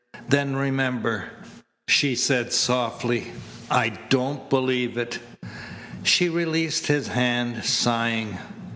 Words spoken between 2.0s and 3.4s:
said softly,